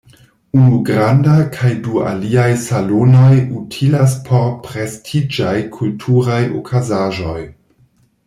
[0.59, 7.39] Unu granda kaj du aliaj salonoj utilas por prestiĝaj kulturaj okazaĵoj.